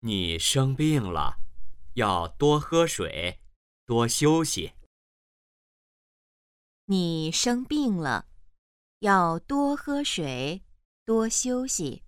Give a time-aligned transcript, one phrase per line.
[0.00, 1.40] 你生病了
[1.94, 3.40] 要多喝水
[3.84, 4.74] 多休息。
[6.84, 8.26] 你生病了
[9.00, 10.62] 要多喝水
[11.04, 12.04] 多休息。